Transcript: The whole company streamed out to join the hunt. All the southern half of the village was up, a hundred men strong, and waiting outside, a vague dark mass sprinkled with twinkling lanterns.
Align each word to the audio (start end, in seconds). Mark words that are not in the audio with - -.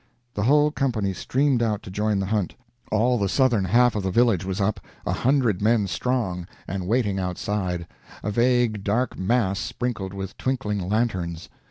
The 0.33 0.41
whole 0.41 0.71
company 0.71 1.13
streamed 1.13 1.61
out 1.61 1.83
to 1.83 1.91
join 1.91 2.17
the 2.17 2.25
hunt. 2.25 2.55
All 2.91 3.19
the 3.19 3.29
southern 3.29 3.65
half 3.65 3.95
of 3.95 4.01
the 4.01 4.09
village 4.09 4.43
was 4.43 4.59
up, 4.59 4.79
a 5.05 5.13
hundred 5.13 5.61
men 5.61 5.85
strong, 5.85 6.47
and 6.67 6.87
waiting 6.87 7.19
outside, 7.19 7.85
a 8.23 8.31
vague 8.31 8.83
dark 8.83 9.15
mass 9.15 9.59
sprinkled 9.59 10.15
with 10.15 10.37
twinkling 10.39 10.79
lanterns. 10.89 11.49